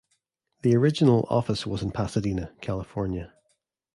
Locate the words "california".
2.59-3.33